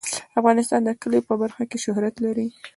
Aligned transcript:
افغانستان 0.39 0.81
د 0.83 0.89
کلیو 1.01 1.27
په 1.29 1.35
برخه 1.41 1.63
کې 1.69 1.77
شهرت 1.85 2.15
لري. 2.25 2.47